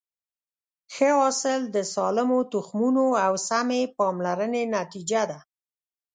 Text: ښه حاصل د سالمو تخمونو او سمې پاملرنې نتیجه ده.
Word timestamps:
ښه 0.93 1.09
حاصل 1.19 1.61
د 1.75 1.77
سالمو 1.93 2.39
تخمونو 2.53 3.05
او 3.25 3.33
سمې 3.49 3.81
پاملرنې 3.97 4.63
نتیجه 4.77 5.23
ده. 5.31 5.39